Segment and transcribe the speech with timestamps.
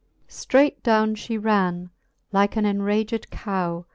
[0.29, 0.33] XLVI.
[0.33, 1.91] Streight downe fhe ranne,
[2.31, 3.85] like an enraged cow.